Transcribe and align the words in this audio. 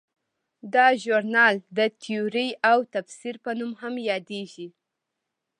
دا 0.73 0.87
ژورنال 1.03 1.55
د 1.77 1.79
تیورۍ 2.01 2.49
او 2.71 2.77
تفسیر 2.93 3.35
په 3.43 3.51
نوم 3.59 3.71
هم 3.81 3.93
یادیږي. 4.09 4.67